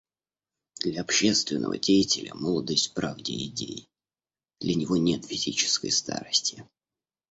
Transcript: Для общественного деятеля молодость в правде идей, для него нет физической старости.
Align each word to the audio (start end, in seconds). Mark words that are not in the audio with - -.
Для 0.79 1.01
общественного 1.03 1.77
деятеля 1.77 2.33
молодость 2.33 2.87
в 2.87 2.93
правде 2.95 3.35
идей, 3.45 3.87
для 4.59 4.73
него 4.73 4.97
нет 4.97 5.25
физической 5.27 5.91
старости. 5.91 6.67